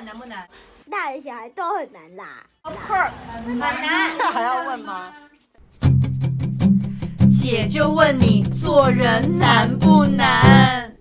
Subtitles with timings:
[0.00, 0.48] 们难不难？
[0.90, 2.48] 大人小孩都很难啦。
[2.62, 4.16] Of course，很难。
[4.16, 5.14] 这还要问吗？
[7.30, 10.96] 姐就问你，做人难不难？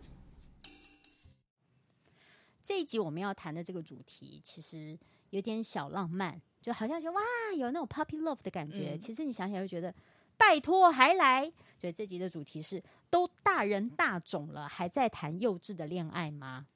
[2.61, 7.21] 这一集我们要谈的这个主题，其实有点小浪漫，就好像说哇，
[7.55, 8.95] 有那种 puppy love 的感觉。
[8.95, 9.93] 嗯、其实你想想，就觉得
[10.37, 11.49] 拜托还来。
[11.79, 16.67] 所以这集的主题是：都大人大种了，还在谈幼稚的恋爱吗？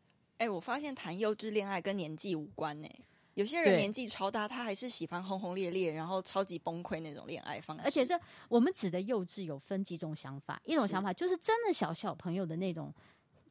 [0.43, 2.99] 哎、欸，我发现谈幼稚恋爱跟年纪无关呢、欸。
[3.35, 7.83] 有些人年纪超大，他还是喜欢轰轰烈烈，然后超级崩溃那种恋爱方式。
[7.85, 8.19] 而且这
[8.49, 12.93] 我们指的幼稚有分几种想法，一种想法就是真的小小朋友的那种，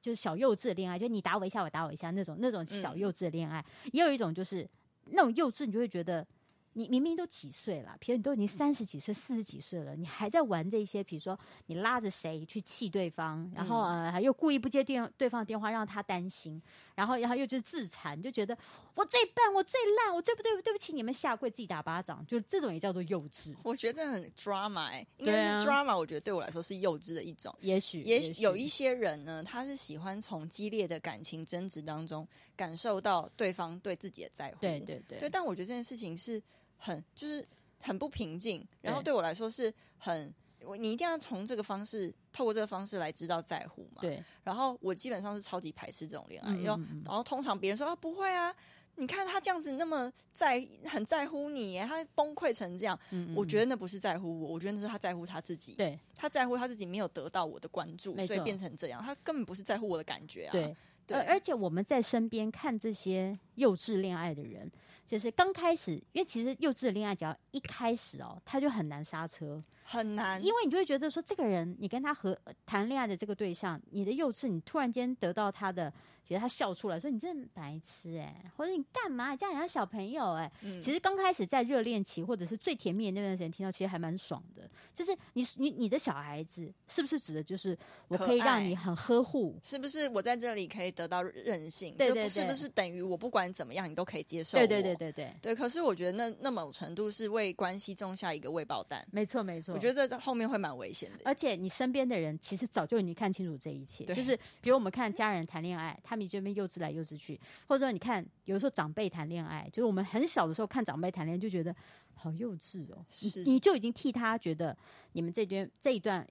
[0.02, 3.64] 就是小幼稚的恋爱，就你打我一下，我打我一下那种那种小幼稚的恋爱。
[3.84, 4.68] 嗯、也有一种就是
[5.06, 6.26] 那种幼稚，你就会觉得。
[6.74, 16.60] 你明明都几岁了，比如你都已经三十几岁、四十几岁了，你还在玩这些，比如说你拉着谁去气对方，然后呃又故意不接电对方的电话让他担心，
[16.94, 18.56] 然后然后又就是自残，就觉得
[18.94, 23.54] 我最笨，我最烂，我最不对对不起你们下跪自己打巴掌，就这种也叫做幼稚。
[23.62, 27.54] 我觉得这很 drama 应该是 drama，我觉得对我来说是幼稚的一种。
[27.60, 34.56] 也许也许有一些人呢，他是喜欢从激烈的感情争执当中感受到对方对自己的在乎。
[34.62, 36.42] 对对对，对，但我觉得这件事情是。
[36.82, 37.46] 很就是
[37.80, 44.00] 很不平静，然后对我来说是很，我你一定要从这个方式，透过这个方式来知道在乎嘛。
[44.00, 48.52] 对，然后我基本上是超级排斥这种恋爱，然后然后通常别人说啊不会啊，
[48.96, 52.98] 你看他这样子那么在很在乎你，他崩溃成这样，
[53.34, 55.74] 我觉得那不是在乎我，我觉得那是他在乎他自己。
[55.74, 60.52] 对，他在乎他自己没有得到我的关注，所以变成这样，他根本不是在乎我的感觉啊。
[60.52, 64.70] 对，对，而且我们在身边看这些幼稚恋爱的人。
[65.04, 75.92] 就是刚开始，因为其实幼稚的恋爱，只要一开始哦，他就很难刹车，很难，因为你就会觉得说，这个人，你跟他和谈恋爱的这个对象，你的幼稚，你突然间得到他的。
[76.24, 80.52] 觉得他笑出来，说你真的白痴哎、欸，或者你干嘛这样像小朋友哎、欸？
[80.62, 84.70] 嗯、其实刚开始在热恋期或者是最甜蜜的那段时间，听到其实还蛮爽的。
[84.94, 87.76] 就是你你你的小孩子是不是指的就是
[88.06, 89.58] 我可以让你很呵护？
[89.64, 91.94] 是不是我在这里可以得到任性？
[91.98, 94.56] 对对对，是不是等于我不管怎么样你都可以接受？
[94.56, 95.54] 对对对对对对。
[95.54, 99.06] 可是我觉得那那某程度是为关系种下一个未爆弹。
[99.12, 101.18] 没错没错，我觉得这后面会蛮危险的。
[101.24, 104.04] 而且你身边的人其实早就已经看清楚这一切。
[104.04, 107.02] 对就是比如我们看家人谈恋爱，他们这边幼稚来幼。
[107.02, 111.74] 稚去，或者说你看，有时候长辈谈恋爱，就是我们很小的时候看长辈谈恋爱，就觉得
[112.14, 113.04] 好幼稚哦。
[113.10, 114.76] 是你，你就已经替他觉得
[115.14, 116.24] 你们这边这一段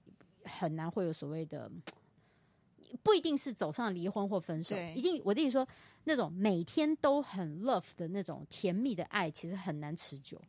[0.44, 1.70] 很难会有所谓的，
[3.02, 5.66] 不一定是走上离婚或分手，一定我跟你说，
[6.04, 10.40] 那种每天都很 love 的那种甜蜜的爱，其实很难持久，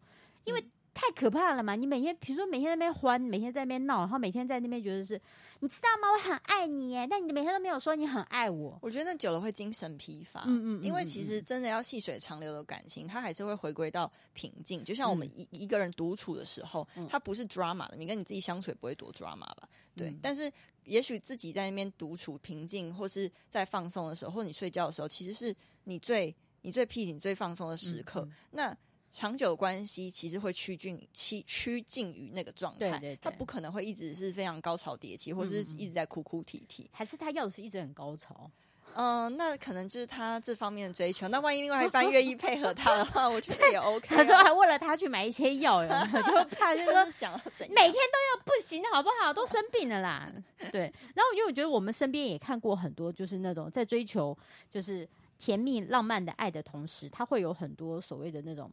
[0.45, 0.59] 因为。
[0.59, 1.75] 嗯太可怕了嘛！
[1.75, 5.19] 你每天，比如说每天在那边欢，每天在那边闹，然后每天在那边觉得是，
[5.59, 6.07] 你知道吗？
[6.13, 8.77] 我很爱你耶，但你每天都没有说你很爱我。
[8.79, 10.41] 我觉得那久了会精神疲乏。
[10.41, 14.83] 嗯嗯，嗯嗯，因为其实真的要细水长流的感情，它还是会回归到平静。
[14.83, 19.67] 就像我们一一个人独处的时候，它不是 drama 的，你跟你自己相处也不会多 drama 吧？
[19.95, 20.09] 对。
[20.09, 20.49] 嗯、但是
[20.85, 28.21] 也许自己在那边独处平静，或是在放松的时候，或你睡觉的时候，其实是你最你最 peace、你最放松的时刻。
[28.21, 28.77] 嗯嗯、那。
[29.15, 38.49] 长久关系其实会趋近趋趋近于那个状态，对对对，他不可能会一直是非常高潮迭起，或者是一直在哭哭啼啼，还是他要的是一直很高潮？
[38.95, 41.27] 嗯、呃，那可能就是他这方面的追求。
[41.27, 44.07] 那万一另外一半愿意配合他的话，我觉得也 OK。
[44.15, 49.33] 他说还为了他去买一些药，然后就 怕就是说想每天都要不行，好不好？
[49.33, 50.31] 都生病了啦。
[50.71, 50.81] 对，
[51.15, 54.37] 然后因为我觉得我们身边也看过很多，就是那种在追求
[54.69, 58.71] 就是甜蜜浪漫的爱的同时，他会有很多所谓的那种。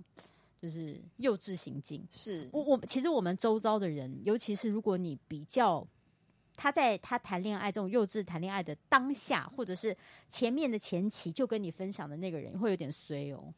[0.63, 5.83] 就是幼稚行径，是我我其实我们周遭的人，尤其是如果你比较
[6.63, 9.97] 他在他谈恋爱这种幼稚谈恋爱的当下，或者是
[10.29, 13.51] 前面的前期就跟你分享的那个人，会有点衰哦，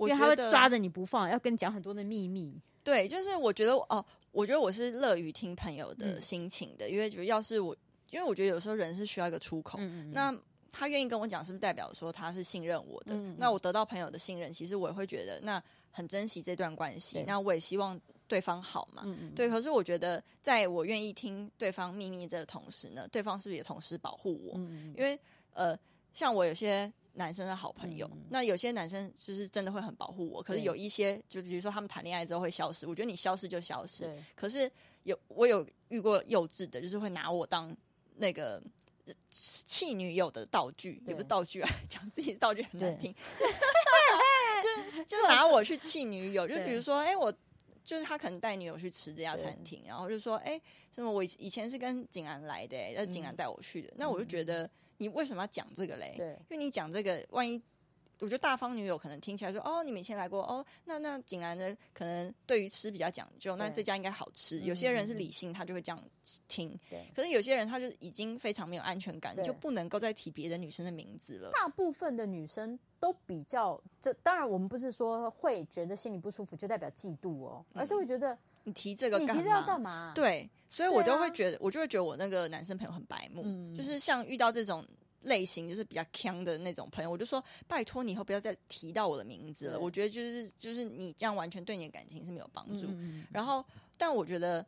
[0.00, 2.60] 因为他会抓着你不放，要跟你讲很多的秘密。
[2.84, 7.74] 对，就是我觉得哦，我觉得我是乐于听朋友的心情的，嗯、因为觉得要是我，
[8.10, 10.36] 因为我觉得有时候人是需要一个出口，嗯嗯那
[10.70, 13.14] 他愿意跟我讲，是不是代表说他是信任我的？
[13.38, 15.62] 那我得到朋友的信任，其实我也会觉得那。
[15.94, 18.00] 很珍惜这段关系，那我也希望
[18.32, 19.02] 对方好嘛。
[19.04, 24.54] 嗯嗯对，可是我觉得，在我愿意听对方秘密这个同时呢，对方是不是也同时保护我？
[24.96, 25.18] 因为
[25.52, 25.78] 呃，
[26.14, 30.42] 像我有些男生的好朋友，那有些男生就是真的会很保护我。
[30.42, 34.10] 可是有一些，就比如说他们谈恋爱之后会消失，我觉得你消失就消失。
[34.34, 34.70] 可是
[35.02, 37.76] 有我有遇过幼稚的，就是会拿我当
[38.16, 38.62] 那个
[39.28, 43.14] 气女友的道具，也不是道具啊， 讲自己的道具很难听。
[43.36, 43.46] 对
[45.04, 47.32] 就就拿我去气女友，就比如说，哎、欸，我
[47.84, 50.62] 就是他可能带女友去吃这家餐厅，然后就说，哎、欸，
[50.94, 54.68] 什么我以前是跟景安来的、欸，那景安带我去的，嗯、那我就觉得
[54.98, 56.14] 你为什么要讲这个嘞？
[56.16, 57.60] 对，因为你讲这个，万一
[58.22, 64.60] 我觉得大方女友可能听起来说，哦，你们以前来过，哦，那那景兰呢可能对于吃比较讲究，那这家应该好吃。
[64.60, 66.00] 有些人是理性，他就会这样
[66.46, 66.78] 听。
[66.88, 71.50] 对，可是有些人他就已经非常没有安全感，就不能够再提别的女生的名字了。
[71.50, 78.38] 大部分的女生都比较，这当然我们不是说会觉得心里不舒服就代表嫉妒哦，而是会觉得。
[78.64, 79.34] 你提这个干嘛？
[79.34, 80.12] 你提这要干嘛？
[80.14, 84.86] 对，所以我都会觉得，啊、我就会觉得我那个男生朋友很白目，嗯、就是像遇到这种
[85.22, 89.78] 类型，就是比较强的那种朋友，我就说拜托你以后不要再提到我的名字了。
[89.78, 92.86] 我觉得就是就是你这样完全对你的感情是没有帮助。
[92.88, 93.64] 嗯、然后，
[93.96, 94.64] 但我觉得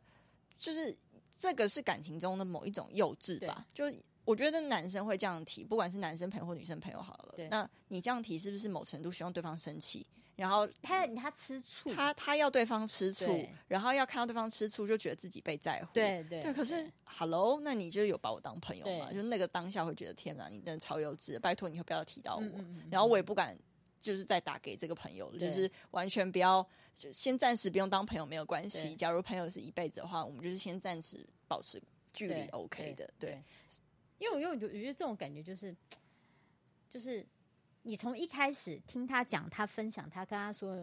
[0.57, 0.95] 就是
[1.37, 3.67] 这个是感情中的某一种幼稚吧。
[3.73, 3.85] 就
[4.23, 10.05] 我觉得男生会这样提，不管是男生朋友或女生朋友好了，那你这样提是不是某程度希望对方生气？
[10.35, 15.93] 然后他他吃醋，他他要对方吃醋，然后要看到对方吃醋，就觉得自己被在乎。
[15.93, 16.53] 对对对。
[16.53, 19.07] 可是对，Hello，那你就有把我当朋友吗？
[19.09, 22.41] 对就那个当下会觉得天哪，你真的超幼稚，拜托你以后不要提到我。
[22.41, 23.57] 嗯嗯嗯，然后我也不敢，
[23.97, 26.67] 就是再打给这个朋友，对就是完全不要，
[26.97, 28.93] 就先暂时不用当朋友没有关系。
[28.93, 33.09] 假如朋友是一辈子的话，我们就是先暂时保持距离，OK 的。
[33.17, 33.43] 对，对
[34.17, 35.73] 因为我因为我觉得这种感觉就是，
[36.89, 37.25] 就是。
[37.85, 40.75] 你从一开始听他讲，他分享他跟他说，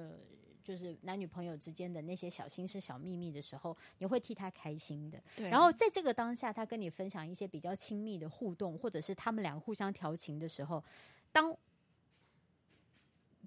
[0.62, 5.20] 就是男女朋友之间的那些小心事、小秘密的时候，你会替他开心的。
[5.36, 5.50] 对。
[5.50, 10.82] 然后在这个当下，他跟你分享一些比较亲密的互动，或者是他们两个互相调情的时候，
[11.32, 11.54] 当。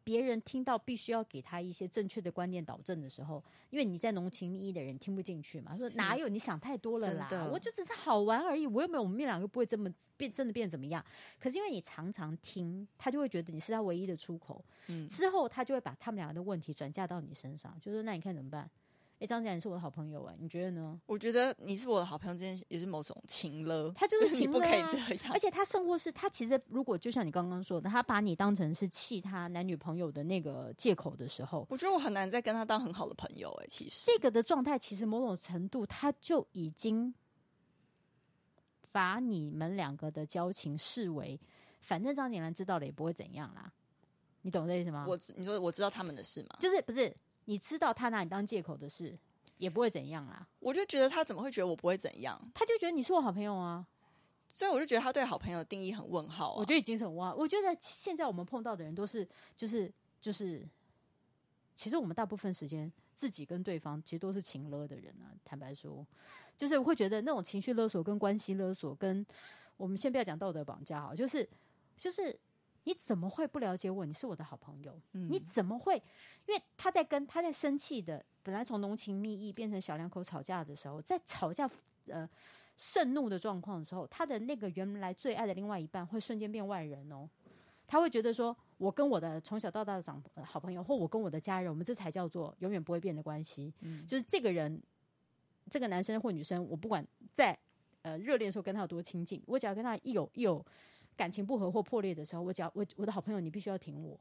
[0.05, 11.03] 别人听到必须要给他一些正确的观念导正的时候，因为你在浓情蜜意的人听不进去嘛，说哪有你想太多了啦，我就只是好玩而已，我又没有我们两个不会这么变，真的变怎么样？
[11.39, 18.69] 可是因为你常常听，他就会觉得你是他唯一的出口，嗯，之后他就会把他们两个的问题转嫁到你身上，就说那你看怎么办？
[19.25, 21.01] 哎，张姐，你是我的好朋友哎，你觉得呢？
[21.07, 23.91] 我觉得你是我的好朋友，这件事也是某种情了。
[23.95, 25.31] 他就是情不可以这样。
[25.31, 33.65] 而且他甚或是他其实如果就像你刚刚说的，他把你当成是气他男女朋友的那个借口的时候，我觉得我很难再跟他当很好的朋友哎。
[33.67, 37.11] 其实这个的状态，其实某种程度他就已经
[38.91, 41.39] 把你们两个的交情视为，
[41.79, 43.73] 反正张景兰知道了也不会怎样啦。
[44.43, 45.03] 你懂这意思吗？
[45.09, 46.57] 我你说我知道他们的事吗？
[46.59, 47.11] 就是不是？
[47.45, 49.17] 你知道他拿你当借口的事，
[49.57, 50.47] 也不会怎样啦。
[50.59, 52.39] 我就觉得他怎么会觉得我不会怎样？
[52.53, 53.85] 他就觉得你是我好朋友啊，
[54.55, 56.55] 所以我就觉得他对好朋友的定义很问号啊。
[56.57, 57.35] 我觉得已经很问号。
[57.35, 60.67] 我觉得现在我们碰到的人都是，就是就是，
[61.75, 65.31] 其实我们大部分时间自己跟对方其实都是情勒的人啊。
[65.43, 66.05] 坦白说，
[66.57, 69.25] 就是我会觉得那种情绪勒索跟关系勒索，跟
[69.77, 71.47] 我们先不要讲道德绑架哈，就是
[71.97, 72.37] 就是。
[72.85, 74.05] 你怎么会不了解我？
[74.05, 75.95] 你是我的好朋友，嗯、你怎么会？
[76.47, 81.69] 因为他在跟他在生气的，本来从浓情蜜意变成小两口吵架的时候，在吵架
[82.07, 82.29] 呃
[82.77, 87.27] 盛怒的状况的时候，他的那个原来最爱的另外一半会瞬间变外人哦。
[87.87, 93.73] 他会觉得说，我跟我的从小到大的长、呃、好朋友，或我跟我的家人，我们这才叫做永远不会变的关系。
[93.81, 94.79] 嗯，就是这个人，
[95.71, 97.03] 这个男生或女生，我不管
[97.33, 97.57] 在
[98.03, 100.63] 呃热恋的时候跟他有多亲近，我只要跟他一有一有。
[101.15, 104.19] 感情不和或破裂的时候，我讲我我的好朋友，你必须要挺我。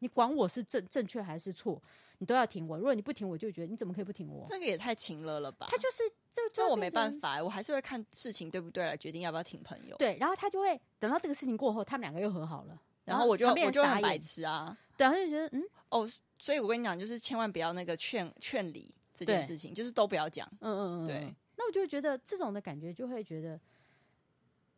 [0.00, 1.80] 你管我是正正确还是错，
[2.18, 2.76] 你都要挺我。
[2.76, 4.44] 如果你不挺我，就觉得你怎么可以不挺我？
[4.46, 5.66] 这个也太情了了吧？
[5.70, 9.96] 他就是这这我没办法，我还是会看事情对不对来决定要不要挺朋友。
[9.96, 14.76] 对，然后他就会等到这个事情过后，他们两个又和好了，然后我就我就很白痴啊。
[14.96, 20.46] 对，他就觉得嗯哦，所以我跟你讲，就是千万不要那个劝劝离这件事情，就是都不要讲。
[20.60, 21.34] 嗯嗯嗯，对。
[21.56, 23.58] 那我就觉得这种的感觉，就会觉得。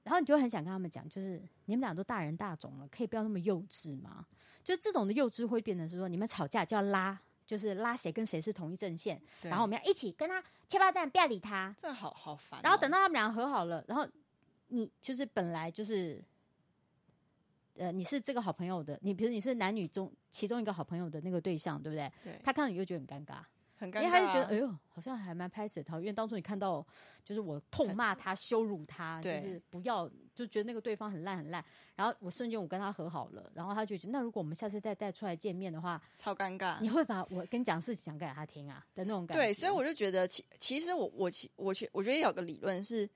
[0.07, 4.25] 然后你就很想跟他们讲，就是你们俩都大人大种了，可以不要那么幼稚吗？
[4.63, 11.75] 就这种的幼稚会变成是说，你们吵架就要拉，就是拉谁跟谁是同一阵线，然后我们要一起跟他切八蛋，不要理他。
[11.77, 12.63] 这好好烦哦。
[12.63, 14.07] 然后等到他们俩和好了，然后
[14.69, 16.23] 你就是本来就是，
[17.75, 22.13] 呃，你是这个好朋友的，你比如你是男女中其中一个好朋友的那个对象，对不对？
[22.23, 22.41] 对。
[22.45, 23.41] 他看到你又觉得很尴尬。
[23.77, 25.99] 很尴尬，因为他就觉得，哎呦，好像还蛮拍死他。
[25.99, 26.85] 因为当初你看到，
[27.25, 31.65] 就是我痛骂他、羞辱他，就是不要，就觉得那个对方很烂很烂。
[31.95, 36.79] 然后我瞬间我跟他和好了，然后他就觉得，那如果我们下次再带出来见面的话，超尴尬。
[36.81, 39.45] 你会把我跟你讲事情讲给他听啊的那种感觉。
[39.45, 43.09] 对，所以我就觉得，其其实我我其我我觉得有个理论是，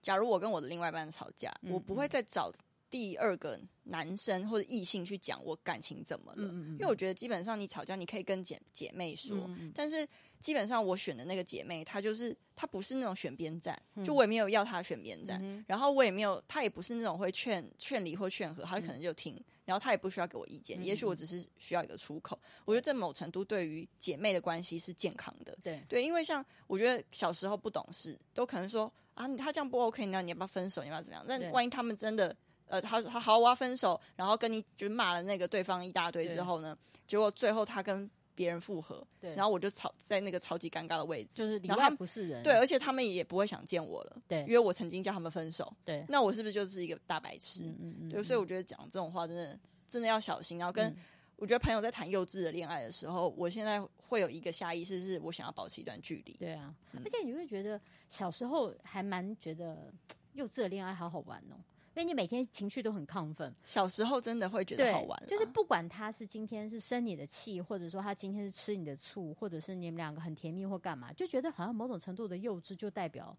[0.00, 2.52] 假如我跟我的另外一半吵架，我不会再找。
[2.92, 6.44] 第二个男生或者异性去讲我感情怎么了？
[6.44, 10.06] 嗯嗯，因为我觉得基本上你吵架，你可以跟姐姐妹说，但是
[10.40, 22.38] 基本上我选的那个姐妹，她就是她不是那种选边站，嗯、就我也没有要她选边站，嗯、然后我也没有，她也不是那种会劝劝离或劝和，她可能就听，嗯、然后她也不需要给我意见，嗯、也许我只是需要一个出口。
[22.42, 30.82] 嗯、我觉得这某程度对于姐妹的关系是健康的，对对，因为像我觉得小时候不懂事，都可能说啊，你他这样不 OK，那你要不要分手？
[30.82, 31.24] 你要不要怎么样？
[31.26, 32.36] 那万一他们真的。
[32.72, 36.76] 呃，他说他好，我要分手，然后跟你就骂了那个对方一大堆之后呢，
[37.06, 47.64] 结果最后他跟别人复合，对，然后我就超在那个超级尴尬的位置，就是里外不是人，对，而且他们也不会想见我了，对，因为我曾经叫他们分手，对，那我是不是就是一个大白痴？
[47.64, 50.88] 嗯嗯嗯，对，所以我觉得讲这种话真的真的要小心，然后跟。
[50.88, 50.96] 嗯
[51.36, 56.32] 我觉得朋友在谈幼稚的恋爱的时候，我现在会有一个下意识，是我想要保持一段距离。
[56.34, 59.92] 对啊，嗯、而且你会觉得小时候还蛮觉得
[60.34, 61.58] 幼稚的恋爱好好玩哦，
[61.94, 63.54] 因为你每天情绪都很亢奋。
[63.64, 73.36] 小时候真的会觉得好玩，就是不管他是今天是生你的气，或者说他今天是吃你的醋，或者是你们两个很甜蜜或干嘛，就觉得好像某种程度的幼稚就代表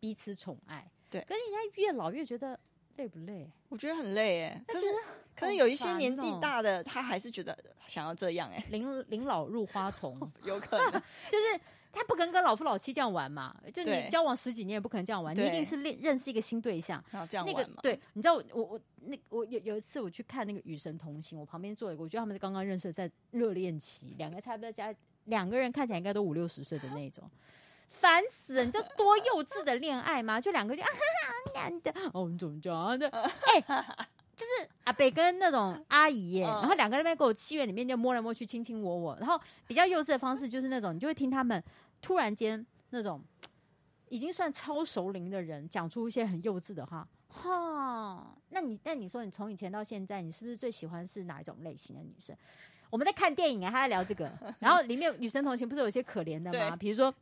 [0.00, 0.90] 彼此宠爱。
[1.08, 2.58] 对，可是人家越老越觉得。
[2.96, 3.50] 累不累？
[3.68, 4.64] 我觉得很累哎。
[4.68, 4.86] 可是，
[5.34, 7.58] 可是有一些年纪大的，他还是觉得
[7.88, 8.64] 想要这样哎。
[8.70, 10.92] 临临老入花丛， 有可能
[11.28, 11.60] 就是
[11.94, 13.54] 他不可能跟老夫老妻这样玩嘛。
[13.72, 17.76] 就你交往十几年也不可能这样玩，你一定是认认识一个新对象，然后这样玩嘛。
[17.82, 27.28] 对，你知道我我那我有有一次我去看那个《与神同行》，我旁边坐一个，我觉得他们是刚刚认识，在热恋期，两个差不多加两个人看起来应该都五六十岁的那种。
[28.00, 28.64] 烦死了！
[28.64, 30.38] 你知道多幼稚的恋爱吗？
[30.38, 33.08] 就两个就啊哈哈，男的哦，你怎么讲的？
[33.08, 39.16] 哎、欸，就是阿北跟那种阿姨耶，然后两个人在给我戏院里面就摸来摸去，卿卿我我。
[39.18, 41.62] 然后比较幼稚的方式就是那种，你就会听他们
[42.04, 43.22] 突然间那种
[44.10, 47.08] 已经算超熟龄的人讲出一些很幼稚的话。
[47.28, 52.36] 哈，那你那你说你从以前到现在，你是不是最喜欢是哪一种类型的女生？
[52.90, 54.30] 我们在看电影啊，他在聊这个，
[54.60, 56.76] 然后里面《女生同行》不是有些可怜的吗？
[56.76, 57.12] 比如说。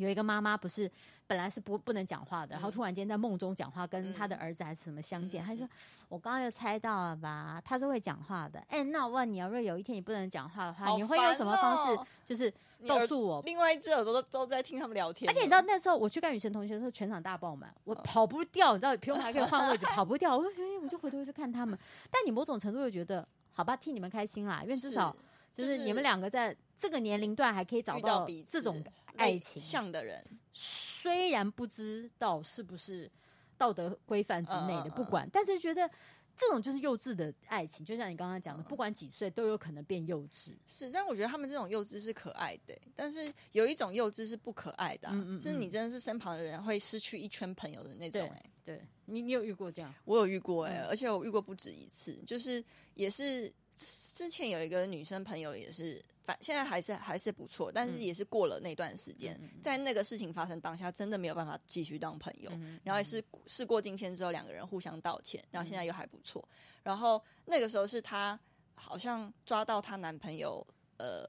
[0.00, 0.90] 有一个妈妈不是
[1.26, 5.68] 本来是不不能讲话的，然后突然间在梦中讲话，跟她的儿子还是什么相见，他说
[6.08, 7.60] ：“我刚刚又猜到了吧？
[7.64, 11.98] 他是会讲话的。”哎，那我问你，如果有一天你不能讲话的话，你会用什么方式？
[12.24, 12.52] 就是
[12.88, 15.30] 告诉我，另外一只耳朵都都在听他们聊天。
[15.30, 20.36] 而且你知道那时候我去看《雨神同学》的时候，全场大爆满，我跑不掉，你知道，平台还可以换位置，跑不掉。
[20.36, 20.44] 我
[20.82, 21.78] 我就回头去看他们，
[22.10, 25.14] 但你某种程度又觉得，好吧，替你们开心啦，因为至少
[25.54, 28.82] 就是你们两个在这个年龄段还可以找到这种。
[29.20, 33.10] 爱情像的人，虽然不知道是不是
[33.58, 35.88] 道德规范之内的，不管，但是觉得
[36.36, 40.52] 这种就是幼稚的爱情，就像你刚刚讲的，不管几岁都有可能变幼稚。
[40.66, 48.26] 是，但我觉得他们这种幼稚是可爱的，但是有一种幼稚是不可爱的，就是你真的是身旁的人会失去一圈朋友的那种。
[48.26, 49.94] 哎，对你，你有遇过这样？
[50.04, 56.02] 我有遇过哎，而且我遇过不止一次，就是也是之前有一个女生朋友也是。
[56.40, 62.50] 现在还是还是不错，但是也是过了那段时间，嗯、在那个事情发生当下，真的没有办法继续当朋友。
[62.54, 66.46] 嗯、然后也是事过境迁之后，两个人互相道歉，然后现在又还不错。
[66.82, 68.38] 然后那个时候是她
[68.74, 70.66] 好像抓到她男朋友，
[70.98, 71.28] 呃，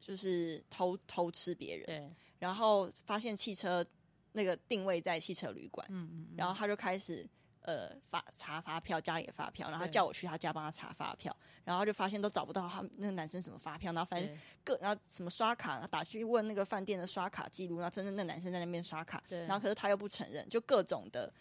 [0.00, 3.84] 就是偷偷吃别人，对，然后发现汽车
[4.32, 7.28] 那个定位在汽车旅馆，嗯嗯，然后她就开始。
[7.62, 21.32] 呃，发查发票，家里的发票，然后他叫我去他家帮他查发票，然后就发现都找不到他那个男生什么发票，然后反正各然后什么刷卡，然后打去问那个饭店的刷卡记录，然后真的那男生在那边刷卡，然后可是他又不承认，就各种的，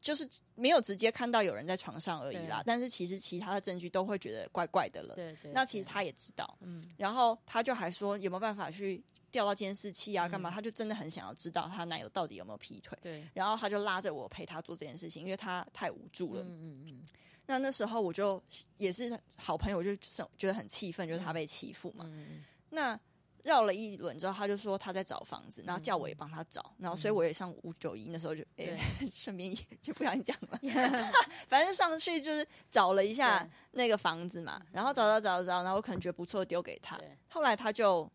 [0.00, 9.02] 就是没有直接看到有人在床上而已啦，但是其实其他的证据都会觉得怪怪的了，对对，那其实他也知道，嗯，然后他就还说有没有办法去。
[9.30, 10.50] 调到监视器啊，干嘛？
[10.50, 12.98] 他就真的很想要知道她男友到底有没有劈腿。
[13.00, 16.42] 对，然后他就拉着我陪他做这件事情，因为他太无助了。
[16.42, 17.02] 嗯嗯嗯。
[17.46, 18.42] 那那时候我就
[18.76, 19.94] 也是好朋友，我就
[20.36, 22.06] 觉得很气愤，就是他被欺负嘛。
[22.08, 22.42] 嗯。
[22.70, 22.98] 那
[23.44, 28.78] 绕了一轮之后，他就说他在找房子，然后叫我也帮他找，然后所以我也上五九一，那时候就哎，
[29.12, 30.58] 顺便 就不想讲了。
[31.48, 36.98] 反正上去就是找了一下那个房子嘛，然后找找找找，然后我可能觉得不错，丢给他。
[37.28, 38.10] 后来他就。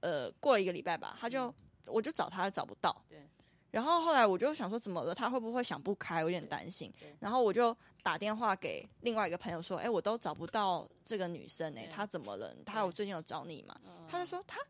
[0.00, 1.50] 呃，过了一个礼拜吧，他就，
[1.86, 3.26] 我就找他找不到，对。
[3.74, 5.12] 然后后来我就想说，怎么了？
[5.12, 6.20] 他会不会想不开？
[6.20, 6.92] 有点担心。
[7.18, 12.54] 然后我就打电话给另外一个朋友说，哎，我都找不到这个女生，哎，她怎么了？
[12.64, 13.74] 她有最近有找你吗？
[14.08, 14.66] 他就说，她啊，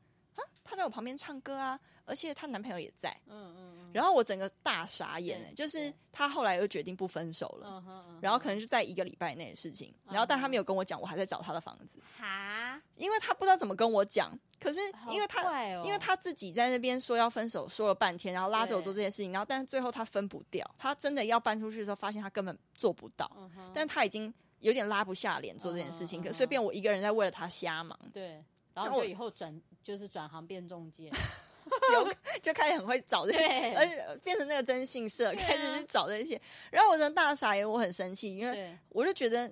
[0.65, 3.15] 她在我旁边唱歌啊，而且她男朋友也在。
[3.27, 3.91] 嗯嗯。
[3.93, 7.85] 然后我整个大傻眼，哎，就是她后来又决定不分手了。
[8.21, 9.95] 然后可能是在一个礼拜内的事情。
[10.07, 12.01] 然后但她没有跟我讲，我还在找她的房子。
[12.19, 12.83] 哈？
[12.97, 14.37] 因为她不知道怎么跟我讲。
[14.59, 23.31] 可是，因为她，哦、因为她自己在那边说要分手，说了半天，然后拉着我做这件事情，然后但是最后她分不掉，她真的要搬出去的时候，发现她根本做不到，
[23.75, 27.99] 但她已经有点拉不下脸做这件事情，可随便我一个人在为了他瞎忙。
[28.13, 28.43] 对，
[28.75, 31.11] 然后就以后转就是转行变中介，
[31.95, 32.13] 有
[32.43, 36.41] 就开始很会找这些，而且变成那个征信社，啊、开始去找这些，
[36.71, 39.51] 然后我真的大傻眼，我很生气，因为我就觉得，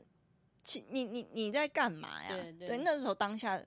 [0.63, 2.29] 其你你你在干嘛呀？
[2.31, 3.63] 对，对，对，那时候当下。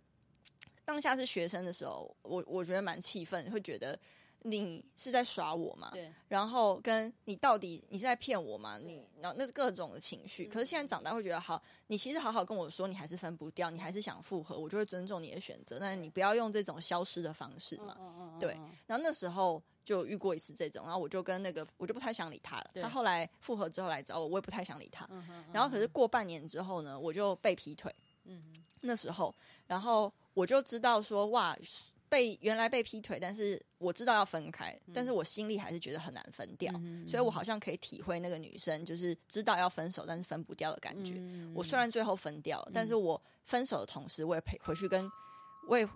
[0.87, 3.99] 当下是学生的时候，我我觉得蛮气愤，会觉得
[4.47, 5.89] 你是在耍我吗？
[5.91, 6.13] 对。
[6.27, 8.77] 然后跟你到底你是在骗我吗？
[8.77, 10.45] 你然后那是各种的情绪。
[10.45, 15.79] 可是现在长大会觉得，好，你其实好好跟我说，你还是分不掉，你还是想复合，我就会尊重你的选择。
[15.79, 18.37] 但是你不要用这种消失的方式嘛。
[18.39, 18.53] 对。
[18.85, 22.69] 然后那时候就遇过一次这种，然后我就跟那个我就不太想理他了。
[22.83, 25.09] 他后来复合之后来找我，我也不太想理他。
[25.51, 27.91] 然后可是过半年之后呢，我就被劈腿。
[28.25, 28.63] 嗯。
[28.81, 29.33] 那时候，
[29.65, 31.57] 然后我就知道说，哇。
[32.07, 41.15] 被原来被劈腿，但是我知道要分开，嗯、但是我心里还是觉得很难分掉，嗯、所以我好像可以体会那个女生就是知道要分手，但是分不掉的感觉。
[41.17, 45.09] 嗯、我虽然最后分掉了，嗯、但是我分手的同时，我也陪回去跟，
[45.67, 45.87] 我也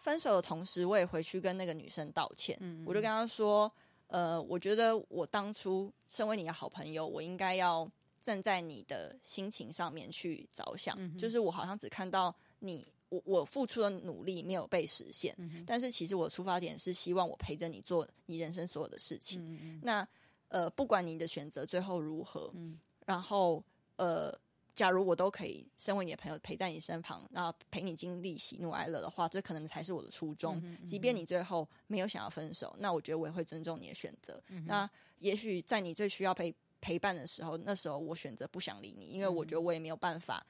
[0.00, 2.56] 分手的同时，我也回去跟那个女生道歉。
[2.60, 3.70] 嗯、我就跟她说，
[4.06, 12.86] 呃，我觉得我当初身为你的好朋友，我应该要站在你的心情上面去着想，嗯、就是我好像只看到你。
[13.12, 19.38] 我我付出的努力没有被实现，嗯、但是其实我出发点是希望我陪着你做你人生所有的事情。
[19.44, 20.08] 嗯、那
[20.48, 23.62] 呃，不管你的选择最后如何，嗯、然后
[23.96, 24.34] 呃，
[24.74, 30.58] 假如我都可以身为你的朋友陪在你身旁，然后陪你经历喜怒哀乐的话，这可能才是我的初衷。
[30.64, 34.42] 嗯、即便你最后没有想要分手，那我觉得我也会尊重你的选择。
[34.48, 34.88] 嗯、那
[35.18, 40.46] 也许在你最需要陪陪伴的时候，那时候我选择不想理你，因为我觉得我也没有办法。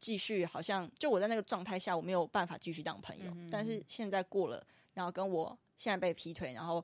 [0.00, 3.30] 继续好像就我在那个状态下，我没有办法继续当朋友。
[3.50, 6.82] 但是现在过了，然后跟我现在被劈腿，然后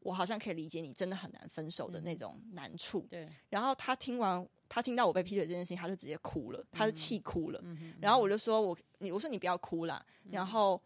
[0.00, 3.00] 我好像可以理解你真的很难分手的那种难处。
[3.00, 3.28] 嗯、对。
[3.50, 7.62] 然后他听完，他听到我被劈腿这件事情，他就直接哭了，他是气哭了。
[8.00, 10.04] 然后我就说我你我说你不要哭啦。
[10.24, 10.80] 嗯、然后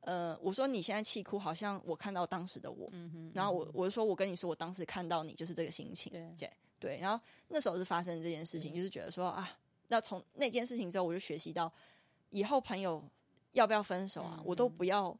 [0.00, 2.88] 呃我说你现在气哭，好像我看到当时的我。
[3.32, 6.12] 然后我我就说我跟你说，我当时看到你就是这个心情。
[6.12, 6.98] 对对。
[7.00, 9.50] 然后那时候是发生这件事情，对就是觉得说啊。
[9.94, 11.72] 那从那件事情之后，我就学习到，
[12.30, 13.00] 以后朋友
[13.52, 15.16] 要不要分手啊，嗯、我都不要，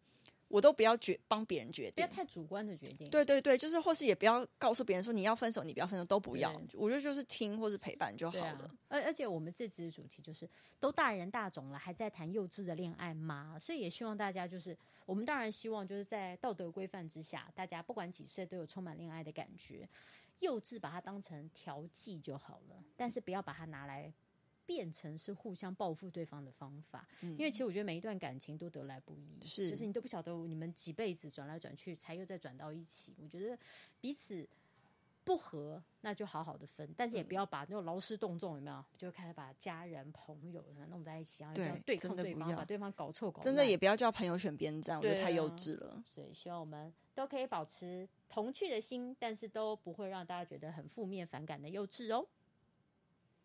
[0.48, 3.08] 我都不要决帮别人决定，不要太主观的决定。
[3.08, 6.60] 对对对，就是或是也不要告诉别人说你要分手，你不要分手，都不要。
[6.72, 8.68] 我觉得就是听或是陪伴就好了。
[8.88, 10.48] 而、啊、而且我们这次的主题就是
[10.80, 13.56] 都大人大种了，还在谈幼稚的恋爱吗？
[13.60, 14.76] 所以也希望大家就是，
[15.06, 19.88] 我们当然希望就是在道德规范之下，大家不管几岁都有充满恋爱的感觉。
[20.40, 24.12] 幼稚把它当成调剂就好了，但是不要把它拿来。
[24.66, 33.14] 变成是互相报复对方的方法，嗯、因为其实我觉得每一段感情都得来不易，是就是你都不晓得你们几辈子转来转去才又再转到一起。
[33.22, 33.58] 我觉得
[34.00, 34.46] 彼此
[35.24, 38.84] 不合，那就好好的分，但是也不要把那种劳师动众，有没有？
[38.96, 43.40] 就开始把家人朋友弄在一起，然后要对抗对方，把对方搞臭搞。
[43.42, 46.02] 真的也不要叫朋友选边站，我觉得太幼稚了。
[46.06, 52.26] 所以希望我们都可以保持童趣的心，但是都不会让大家觉得很负面反感的幼稚哦。